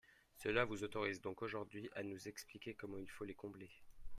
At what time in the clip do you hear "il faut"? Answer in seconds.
2.97-3.23